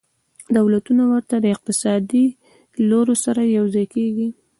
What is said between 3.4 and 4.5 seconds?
یوځای کیږي